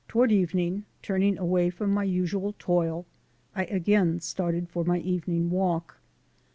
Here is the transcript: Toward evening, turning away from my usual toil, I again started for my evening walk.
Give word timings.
Toward 0.07 0.31
evening, 0.31 0.85
turning 1.03 1.37
away 1.37 1.69
from 1.69 1.91
my 1.91 2.03
usual 2.03 2.55
toil, 2.57 3.05
I 3.55 3.65
again 3.65 4.19
started 4.19 4.67
for 4.67 4.83
my 4.83 4.97
evening 4.97 5.51
walk. 5.51 5.99